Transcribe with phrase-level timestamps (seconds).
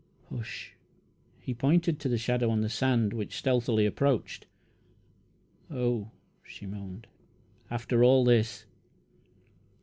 [0.31, 0.73] "Hush!"
[1.37, 4.47] He pointed to the shadow on the sand, which stealthily approached.
[5.69, 6.09] "Oh!"
[6.41, 7.05] she moaned;
[7.69, 8.65] "after all this!"